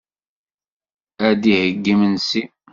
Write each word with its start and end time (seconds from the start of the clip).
Ad 1.27 1.37
d-iheyyi 1.41 1.91
imensi. 1.93 2.43